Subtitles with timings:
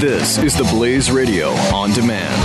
[0.00, 2.42] This is the Blaze Radio on demand.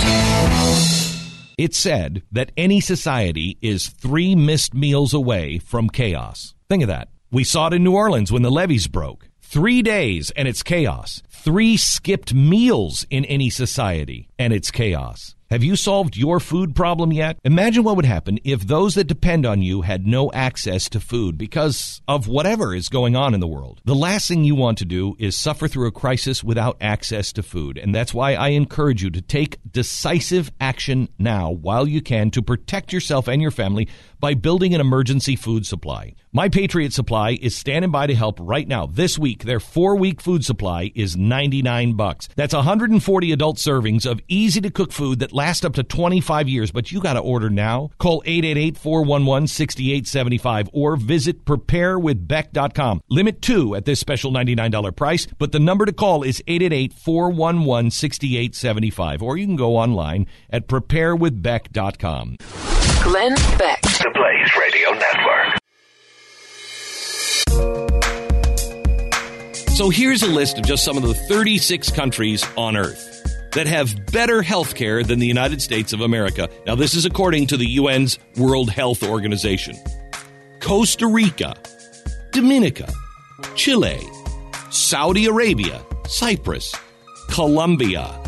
[1.56, 6.54] It's said that any society is three missed meals away from chaos.
[6.68, 7.08] Think of that.
[7.30, 9.30] We saw it in New Orleans when the levees broke.
[9.40, 11.22] Three days and it's chaos.
[11.46, 15.36] Three skipped meals in any society and it's chaos.
[15.48, 17.38] Have you solved your food problem yet?
[17.44, 21.38] Imagine what would happen if those that depend on you had no access to food
[21.38, 23.80] because of whatever is going on in the world.
[23.84, 27.44] The last thing you want to do is suffer through a crisis without access to
[27.44, 27.78] food.
[27.78, 32.42] And that's why I encourage you to take decisive action now while you can to
[32.42, 36.14] protect yourself and your family by building an emergency food supply.
[36.32, 38.86] My Patriot Supply is standing by to help right now.
[38.86, 42.28] This week, their four-week food supply is 99 bucks.
[42.34, 46.98] That's 140 adult servings of easy-to-cook food that last up to 25 years, but you
[47.00, 47.90] got to order now.
[47.98, 53.02] Call 888-411-6875 or visit preparewithbeck.com.
[53.10, 59.36] Limit 2 at this special $99 price, but the number to call is 888-411-6875 or
[59.36, 62.36] you can go online at preparewithbeck.com.
[63.02, 63.82] Glenn Beck.
[63.82, 65.58] The Blaze Radio Network.
[69.76, 74.06] So here's a list of just some of the 36 countries on Earth that have
[74.10, 76.48] better health care than the United States of America.
[76.66, 79.76] Now, this is according to the UN's World Health Organization
[80.60, 81.56] Costa Rica,
[82.32, 82.90] Dominica,
[83.54, 84.00] Chile,
[84.70, 86.74] Saudi Arabia, Cyprus,
[87.28, 88.18] Colombia,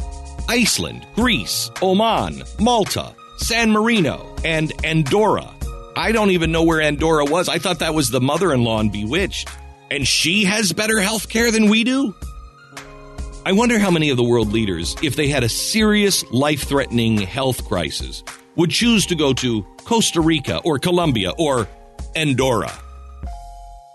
[0.51, 5.51] Iceland, Greece, Oman, Malta, San Marino, and Andorra.
[5.97, 7.49] I don't even know where Andorra was.
[7.49, 9.49] I thought that was the mother in law in Bewitched.
[9.91, 12.15] And she has better health care than we do?
[13.47, 17.19] I wonder how many of the world leaders, if they had a serious life threatening
[17.19, 18.23] health crisis,
[18.57, 21.67] would choose to go to Costa Rica or Colombia or
[22.15, 22.73] Andorra.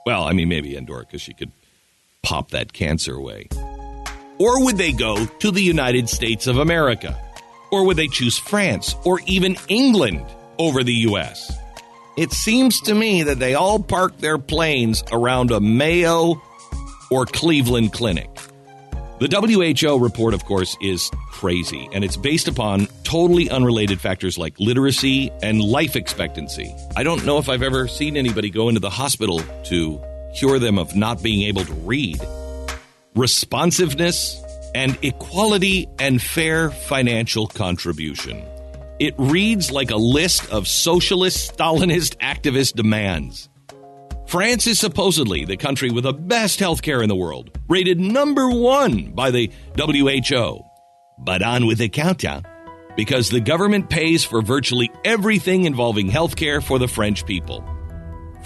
[0.06, 1.52] Well, I mean, maybe Andorra because she could
[2.24, 3.48] pop that cancer away.
[4.40, 7.16] Or would they go to the United States of America?
[7.72, 10.26] Or would they choose France or even England
[10.58, 11.56] over the U.S.?
[12.16, 16.42] It seems to me that they all park their planes around a Mayo
[17.10, 18.30] or Cleveland clinic.
[19.20, 19.28] The
[19.82, 25.32] WHO report, of course, is crazy, and it's based upon totally unrelated factors like literacy
[25.42, 26.76] and life expectancy.
[26.96, 30.04] I don't know if I've ever seen anybody go into the hospital to
[30.36, 32.20] cure them of not being able to read.
[33.16, 34.40] Responsiveness
[34.76, 38.44] and equality and fair financial contribution.
[39.04, 43.50] It reads like a list of socialist, Stalinist activist demands.
[44.28, 49.12] France is supposedly the country with the best healthcare in the world, rated number one
[49.12, 50.62] by the WHO.
[51.20, 52.44] But on with the countdown,
[52.96, 57.62] because the government pays for virtually everything involving healthcare for the French people.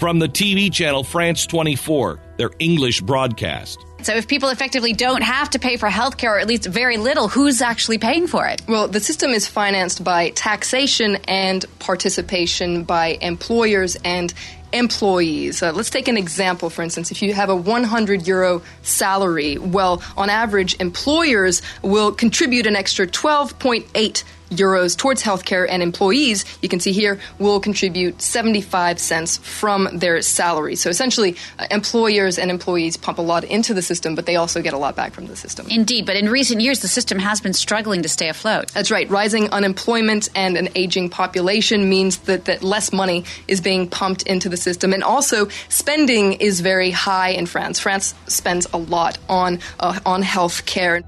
[0.00, 3.84] From the TV channel France 24, their English broadcast.
[4.02, 7.28] So if people effectively don't have to pay for healthcare, or at least very little,
[7.28, 8.62] who's actually paying for it?
[8.68, 14.32] Well, the system is financed by taxation and participation by employers and
[14.72, 15.62] employees.
[15.62, 17.10] Uh, let's take an example, for instance.
[17.10, 23.06] If you have a 100 euro salary, well, on average, employers will contribute an extra
[23.06, 29.88] 12.8 euros towards healthcare, and employees, you can see here, will contribute 75 cents from
[29.92, 30.76] their salary.
[30.76, 34.62] So essentially, uh, employers and employees pump a lot into the system, but they also
[34.62, 35.66] get a lot back from the system.
[35.70, 38.68] Indeed, but in recent years, the system has been struggling to stay afloat.
[38.68, 39.08] That's right.
[39.10, 44.48] Rising unemployment and an aging population means that, that less money is being pumped into
[44.48, 44.92] the system.
[44.92, 47.78] And also, spending is very high in France.
[47.78, 51.02] France spends a lot on, uh, on health care.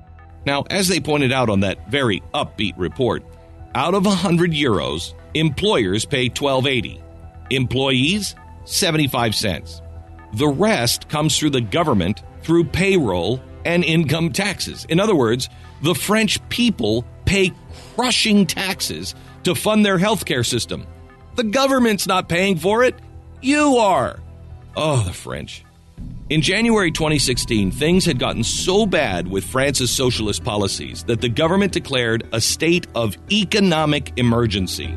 [0.47, 3.25] Now, as they pointed out on that very upbeat report,
[3.75, 7.01] out of 100 euros, employers pay 12.80.
[7.51, 8.35] Employees
[8.65, 9.83] 75 cents.
[10.35, 14.87] The rest comes through the government through payroll and income taxes.
[14.89, 15.49] In other words,
[15.83, 17.53] the French people pay
[17.95, 19.15] crushing taxes
[19.45, 20.87] to fund their healthcare system.
[21.37, 22.95] The government's not paying for it.
[23.41, 24.21] You are.
[24.77, 25.65] Oh, the French.
[26.31, 31.73] In January 2016, things had gotten so bad with France's socialist policies that the government
[31.73, 34.97] declared a state of economic emergency.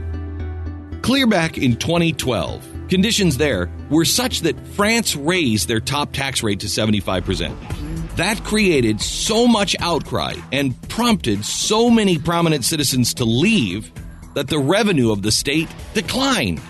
[1.02, 6.60] Clear back in 2012, conditions there were such that France raised their top tax rate
[6.60, 8.16] to 75%.
[8.16, 13.92] That created so much outcry and prompted so many prominent citizens to leave
[14.36, 16.62] that the revenue of the state declined.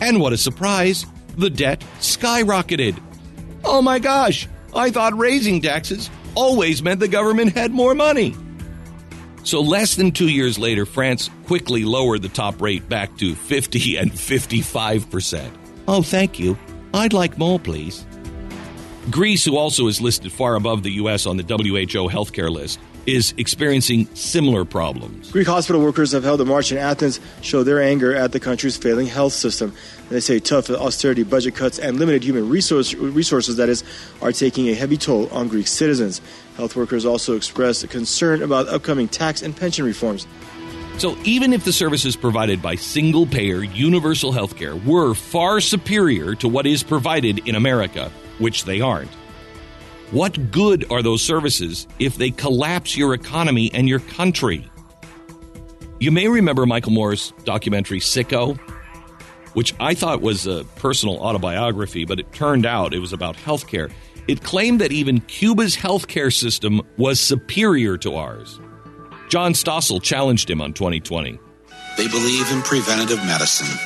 [0.00, 1.04] And what a surprise,
[1.36, 2.98] the debt skyrocketed.
[3.64, 8.34] Oh my gosh, I thought raising taxes always meant the government had more money.
[9.44, 13.96] So, less than two years later, France quickly lowered the top rate back to 50
[13.98, 15.50] and 55%.
[15.86, 16.56] Oh, thank you.
[16.94, 18.06] I'd like more, please.
[19.10, 21.26] Greece, who also is listed far above the U.S.
[21.26, 25.30] on the WHO healthcare list, is experiencing similar problems.
[25.30, 28.76] Greek hospital workers have held a march in Athens, show their anger at the country's
[28.76, 29.74] failing health system.
[30.10, 33.84] They say tough austerity budget cuts and limited human resource, resources, that is,
[34.20, 36.20] are taking a heavy toll on Greek citizens.
[36.56, 40.26] Health workers also expressed concern about upcoming tax and pension reforms.
[40.98, 46.48] So, even if the services provided by single payer universal healthcare were far superior to
[46.48, 49.10] what is provided in America, which they aren't.
[50.10, 54.68] What good are those services if they collapse your economy and your country?
[55.98, 58.56] You may remember Michael Moore's documentary Sicko,
[59.54, 63.90] which I thought was a personal autobiography, but it turned out it was about healthcare.
[64.28, 68.60] It claimed that even Cuba's healthcare system was superior to ours.
[69.28, 71.38] John Stossel challenged him on 20/20.
[71.96, 73.78] They believe in preventative medicine,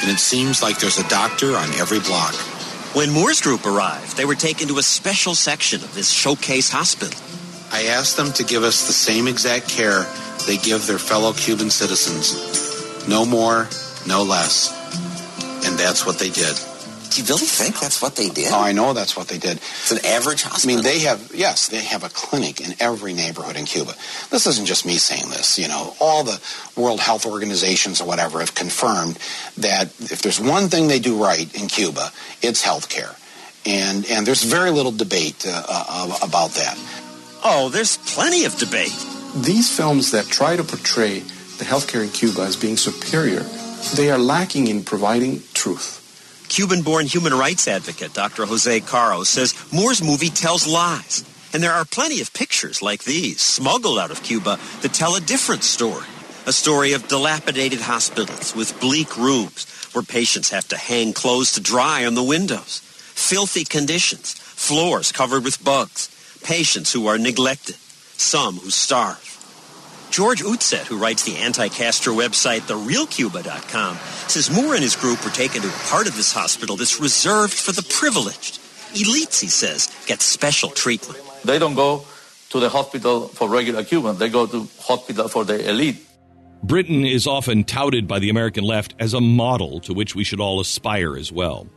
[0.00, 2.34] and it seems like there's a doctor on every block.
[2.94, 7.20] When Moore's group arrived, they were taken to a special section of this showcase hospital.
[7.70, 10.06] I asked them to give us the same exact care
[10.46, 13.06] they give their fellow Cuban citizens.
[13.06, 13.68] No more,
[14.06, 14.72] no less.
[15.66, 16.56] And that's what they did.
[17.18, 18.52] Do you really think that's what they did?
[18.52, 19.56] Oh, I know that's what they did.
[19.56, 20.70] It's an average hospital.
[20.70, 23.94] I mean, they have, yes, they have a clinic in every neighborhood in Cuba.
[24.30, 25.58] This isn't just me saying this.
[25.58, 26.40] You know, all the
[26.76, 29.18] World Health Organizations or whatever have confirmed
[29.56, 33.16] that if there's one thing they do right in Cuba, it's health care.
[33.66, 36.78] And, and there's very little debate uh, uh, about that.
[37.42, 38.94] Oh, there's plenty of debate.
[39.34, 43.40] These films that try to portray the healthcare in Cuba as being superior,
[43.96, 45.97] they are lacking in providing truth.
[46.48, 48.46] Cuban born human rights advocate Dr.
[48.46, 51.24] Jose Caro says Moore's movie tells lies.
[51.52, 55.20] And there are plenty of pictures like these, smuggled out of Cuba, that tell a
[55.20, 56.06] different story.
[56.46, 61.60] A story of dilapidated hospitals with bleak rooms where patients have to hang clothes to
[61.60, 62.80] dry on the windows,
[63.14, 66.08] filthy conditions, floors covered with bugs,
[66.42, 67.76] patients who are neglected,
[68.16, 69.37] some who starve.
[70.10, 73.96] George Utset, who writes the anti-Castro website TheRealCuba.com,
[74.28, 77.54] says Moore and his group were taken to a part of this hospital that's reserved
[77.54, 78.58] for the privileged.
[78.94, 81.20] Elites, he says, get special treatment.
[81.44, 82.04] They don't go
[82.50, 84.18] to the hospital for regular Cubans.
[84.18, 86.04] They go to hospital for the elite.
[86.62, 90.40] Britain is often touted by the American left as a model to which we should
[90.40, 91.68] all aspire as well.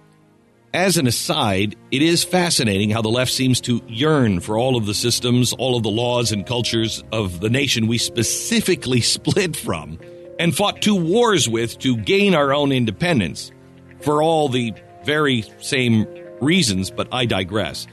[0.74, 4.86] As an aside, it is fascinating how the left seems to yearn for all of
[4.86, 10.00] the systems, all of the laws and cultures of the nation we specifically split from
[10.40, 13.52] and fought two wars with to gain our own independence
[14.00, 14.74] for all the
[15.04, 16.08] very same
[16.40, 17.86] reasons, but I digress.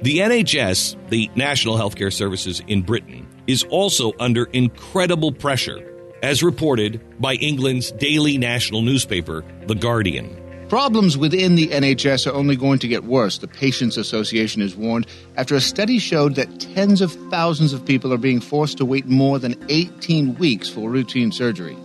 [0.00, 5.86] The NHS, the National Healthcare Services in Britain, is also under incredible pressure,
[6.22, 10.41] as reported by England's daily national newspaper, The Guardian.
[10.72, 15.06] Problems within the NHS are only going to get worse, the Patients Association has warned,
[15.36, 19.04] after a study showed that tens of thousands of people are being forced to wait
[19.04, 21.76] more than 18 weeks for routine surgery.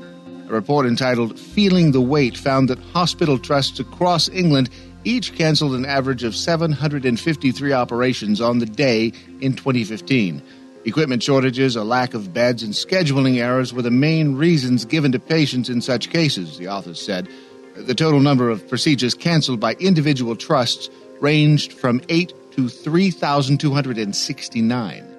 [0.47, 4.69] A report entitled Feeling the Wait found that hospital trusts across England
[5.03, 9.11] each canceled an average of 753 operations on the day
[9.41, 10.41] in 2015.
[10.85, 15.19] Equipment shortages, a lack of beds, and scheduling errors were the main reasons given to
[15.19, 17.27] patients in such cases, the authors said.
[17.77, 20.89] The total number of procedures canceled by individual trusts
[21.21, 25.15] ranged from 8 to 3,269.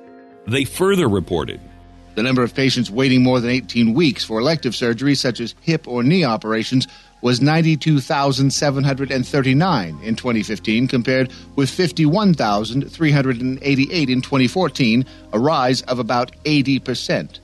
[0.47, 1.61] They further reported
[2.19, 5.87] the number of patients waiting more than 18 weeks for elective surgeries such as hip
[5.87, 6.89] or knee operations
[7.21, 17.39] was 92,739 in 2015 compared with 51,388 in 2014, a rise of about 80%.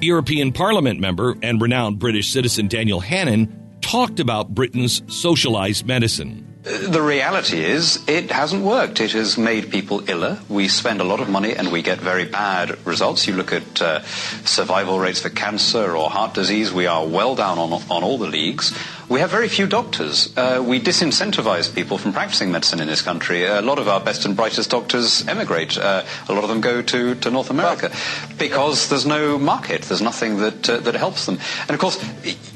[0.00, 3.63] European Parliament member and renowned British citizen Daniel Hannan
[3.94, 6.53] talked about Britain's socialized medicine.
[6.64, 8.98] The reality is, it hasn't worked.
[8.98, 10.38] It has made people iller.
[10.48, 13.26] We spend a lot of money and we get very bad results.
[13.26, 14.02] You look at uh,
[14.46, 18.28] survival rates for cancer or heart disease, we are well down on, on all the
[18.28, 18.72] leagues.
[19.10, 20.34] We have very few doctors.
[20.34, 23.44] Uh, we disincentivize people from practicing medicine in this country.
[23.44, 25.76] A lot of our best and brightest doctors emigrate.
[25.76, 27.92] Uh, a lot of them go to, to North America
[28.38, 29.82] because there's no market.
[29.82, 31.38] There's nothing that, uh, that helps them.
[31.68, 31.98] And of course,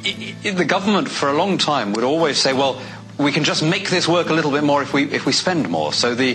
[0.00, 2.80] the government for a long time would always say, well,
[3.18, 5.68] we can just make this work a little bit more if we if we spend
[5.68, 5.92] more.
[5.92, 6.34] So the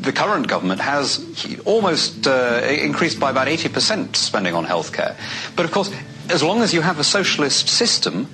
[0.00, 1.18] the current government has
[1.64, 5.16] almost uh, increased by about 80% spending on healthcare.
[5.56, 5.92] But of course,
[6.30, 8.28] as long as you have a socialist system,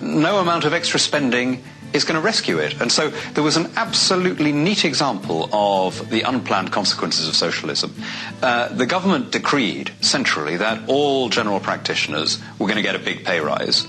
[0.00, 2.80] no amount of extra spending is going to rescue it.
[2.80, 7.94] And so there was an absolutely neat example of the unplanned consequences of socialism.
[8.42, 13.24] Uh, the government decreed centrally that all general practitioners were going to get a big
[13.24, 13.86] pay rise.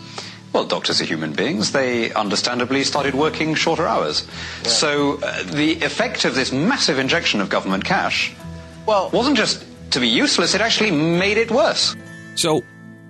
[0.55, 1.73] Well, doctors are human beings.
[1.73, 4.25] They understandably started working shorter hours.
[4.63, 4.69] Yeah.
[4.69, 8.33] So uh, the effect of this massive injection of government cash
[8.85, 11.93] well, wasn't just to be useless, it actually made it worse.
[12.35, 12.61] So,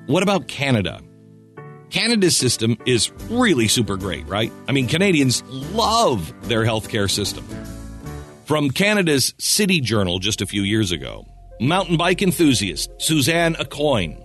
[0.08, 1.00] what about Canada?
[1.92, 4.52] Canada's system is really super great, right?
[4.68, 7.48] I mean, Canadians love their healthcare system.
[8.46, 11.28] From Canada's City Journal just a few years ago,
[11.60, 14.25] mountain bike enthusiast Suzanne Aucoin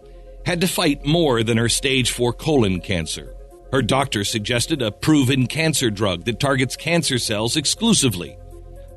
[0.50, 3.36] had to fight more than her stage 4 colon cancer.
[3.70, 8.36] Her doctor suggested a proven cancer drug that targets cancer cells exclusively.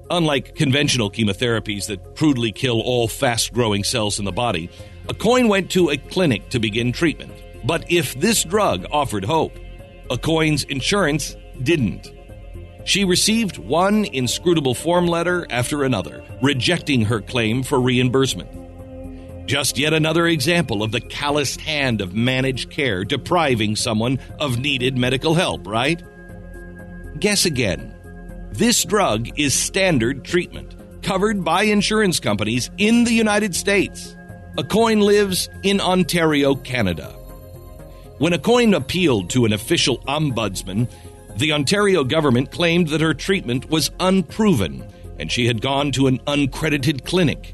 [0.10, 4.68] Unlike conventional chemotherapies that crudely kill all fast growing cells in the body,
[5.06, 7.32] Aucoin went to a clinic to begin treatment.
[7.64, 9.56] But if this drug offered hope,
[10.10, 12.12] Aucoin's insurance didn't.
[12.84, 18.63] She received one inscrutable form letter after another, rejecting her claim for reimbursement.
[19.46, 24.98] Just yet another example of the calloused hand of managed care depriving someone of needed
[24.98, 26.02] medical help, right?
[27.20, 27.94] Guess again.
[28.52, 34.16] This drug is standard treatment, covered by insurance companies in the United States.
[34.58, 37.08] Aucoin lives in Ontario, Canada.
[38.20, 40.88] When Aucoin appealed to an official ombudsman,
[41.38, 44.88] the Ontario government claimed that her treatment was unproven
[45.20, 47.54] and she had gone to an uncredited clinic.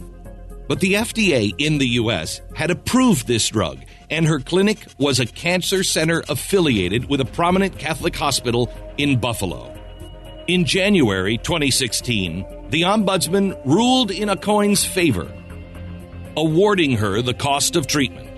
[0.69, 2.41] But the FDA in the U.S.
[2.53, 3.79] had approved this drug,
[4.11, 9.75] and her clinic was a cancer center affiliated with a prominent Catholic hospital in Buffalo.
[10.45, 15.31] In January 2016, the Ombudsman ruled in Aucoin's favor,
[16.37, 18.29] awarding her the cost of treatment.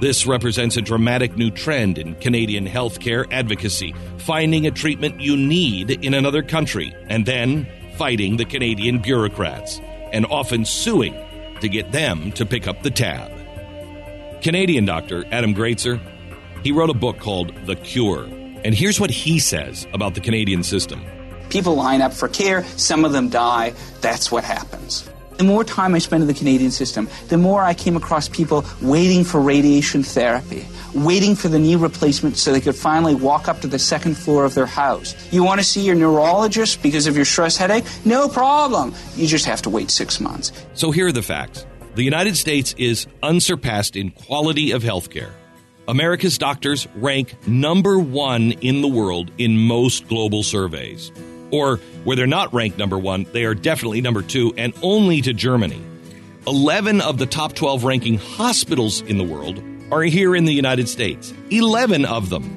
[0.00, 5.90] This represents a dramatic new trend in Canadian healthcare advocacy, finding a treatment you need
[5.90, 7.66] in another country and then
[7.96, 9.80] fighting the Canadian bureaucrats
[10.12, 11.12] and often suing
[11.60, 13.30] to get them to pick up the tab.
[14.42, 16.00] Canadian doctor Adam Gratzer,
[16.62, 18.24] he wrote a book called The Cure.
[18.64, 21.04] And here's what he says about the Canadian system.
[21.48, 23.74] People line up for care, some of them die.
[24.00, 25.10] That's what happens.
[25.40, 28.62] The more time I spent in the Canadian system, the more I came across people
[28.82, 33.62] waiting for radiation therapy, waiting for the knee replacement so they could finally walk up
[33.62, 35.16] to the second floor of their house.
[35.32, 37.86] You want to see your neurologist because of your stress headache?
[38.04, 38.94] No problem.
[39.16, 40.52] You just have to wait six months.
[40.74, 45.30] So here are the facts the United States is unsurpassed in quality of healthcare.
[45.88, 51.10] America's doctors rank number one in the world in most global surveys
[51.50, 55.32] or where they're not ranked number one, they are definitely number two and only to
[55.32, 55.82] Germany.
[56.46, 60.88] 11 of the top 12 ranking hospitals in the world are here in the United
[60.88, 61.34] States.
[61.50, 62.56] 11 of them.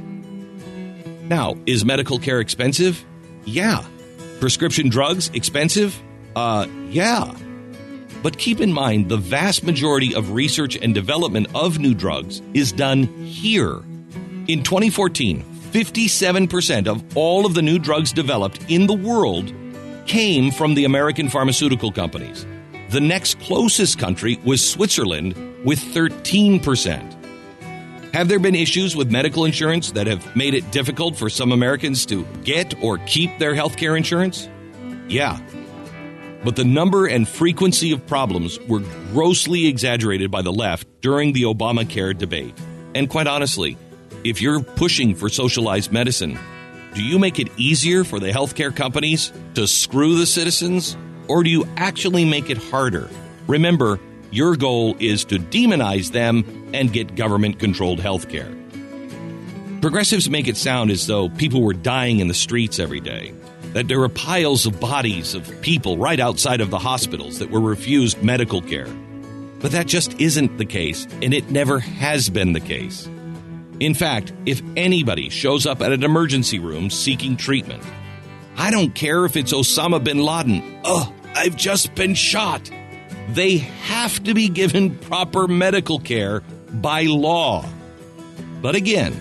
[1.28, 3.04] Now, is medical care expensive?
[3.46, 3.84] Yeah.
[4.40, 6.00] Prescription drugs expensive?
[6.36, 7.34] Uh, yeah.
[8.22, 12.72] But keep in mind, the vast majority of research and development of new drugs is
[12.72, 13.82] done here.
[14.48, 19.52] In 2014, 57% of all of the new drugs developed in the world
[20.06, 22.46] came from the American pharmaceutical companies.
[22.92, 25.34] The next closest country was Switzerland
[25.66, 28.14] with 13%.
[28.14, 32.06] Have there been issues with medical insurance that have made it difficult for some Americans
[32.06, 34.48] to get or keep their health care insurance?
[35.08, 35.40] Yeah.
[36.44, 41.44] But the number and frequency of problems were grossly exaggerated by the left during the
[41.44, 42.54] Obamacare debate.
[42.94, 43.76] And quite honestly,
[44.24, 46.40] if you're pushing for socialized medicine,
[46.94, 50.96] do you make it easier for the healthcare companies to screw the citizens,
[51.28, 53.10] or do you actually make it harder?
[53.48, 54.00] Remember,
[54.32, 58.60] your goal is to demonize them and get government controlled healthcare.
[59.82, 63.34] Progressives make it sound as though people were dying in the streets every day,
[63.74, 67.60] that there were piles of bodies of people right outside of the hospitals that were
[67.60, 68.88] refused medical care.
[69.60, 73.10] But that just isn't the case, and it never has been the case.
[73.80, 77.84] In fact, if anybody shows up at an emergency room seeking treatment,
[78.58, 80.80] I don't care if it's Osama bin Laden.
[80.84, 82.70] Oh, I've just been shot.
[83.30, 87.66] They have to be given proper medical care by law.
[88.62, 89.16] But again,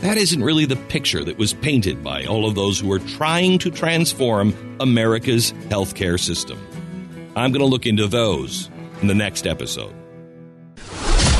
[0.00, 3.58] that isn't really the picture that was painted by all of those who are trying
[3.60, 6.58] to transform America's healthcare system.
[7.36, 9.94] I'm going to look into those in the next episode.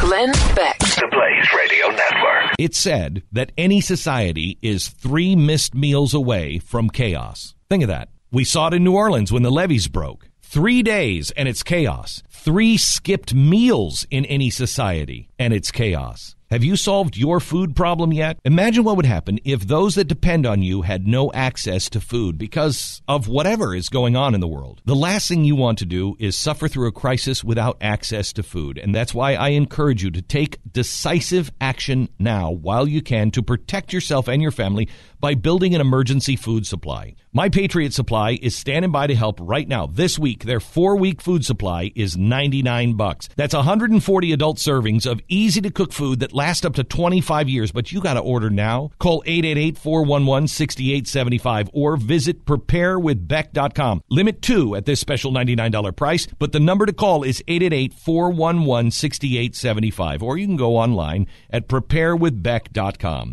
[0.01, 0.74] Glenn Beck.
[0.97, 2.55] The Blaze Radio Network.
[2.57, 7.55] It's said that any society is three missed meals away from chaos.
[7.69, 8.11] Think of that.
[8.31, 10.29] We saw it in New Orleans when the levees broke.
[10.41, 12.23] Three days and it's chaos.
[12.31, 16.35] Three skipped meals in any society and it's chaos.
[16.51, 18.39] Have you solved your food problem yet?
[18.45, 22.39] Imagine what would happen if those that depend on you had no access to food
[22.39, 24.81] because of whatever is going on in the world.
[24.85, 28.43] The last thing you want to do is suffer through a crisis without access to
[28.43, 28.79] food.
[28.79, 33.43] And that's why I encourage you to take decisive action now while you can to
[33.43, 34.89] protect yourself and your family
[35.21, 37.15] by building an emergency food supply.
[37.33, 39.87] My Patriot Supply is standing by to help right now.
[39.87, 43.29] This week, their four week food supply is 99 bucks.
[43.35, 47.73] That's 140 adult servings of easy to cook food that lasts up to 25 years,
[47.73, 48.91] but you got to order now.
[48.99, 54.03] Call 888 411 6875 or visit preparewithbeck.com.
[54.09, 58.91] Limit two at this special $99 price, but the number to call is 888 411
[58.91, 63.33] 6875 or you can go online at preparewithbeck.com.